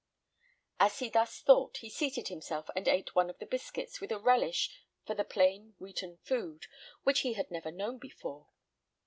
As 0.79 0.97
he 0.97 1.09
thus 1.11 1.41
thought, 1.41 1.77
he 1.77 1.89
seated 1.91 2.29
himself 2.29 2.71
and 2.75 2.87
ate 2.87 3.13
one 3.13 3.29
of 3.29 3.37
the 3.37 3.45
biscuits 3.45 4.01
with 4.01 4.11
a 4.11 4.17
relish 4.17 4.71
for 5.05 5.13
the 5.13 5.23
plain 5.23 5.75
wheaten 5.77 6.17
food 6.23 6.65
which 7.03 7.19
he 7.19 7.33
had 7.33 7.51
never 7.51 7.69
known 7.69 7.99
before. 7.99 8.47